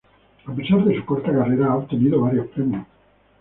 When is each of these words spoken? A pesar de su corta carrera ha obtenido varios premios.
A 0.47 0.55
pesar 0.55 0.83
de 0.83 0.95
su 0.95 1.05
corta 1.05 1.31
carrera 1.31 1.67
ha 1.67 1.75
obtenido 1.75 2.21
varios 2.21 2.47
premios. 2.47 2.87